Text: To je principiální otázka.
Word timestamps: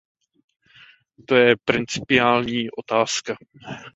To 1.27 1.35
je 1.35 1.55
principiální 1.65 2.71
otázka. 2.71 3.35